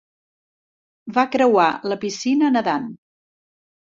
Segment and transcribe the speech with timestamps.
[1.17, 2.89] Va creuar la piscina nedant.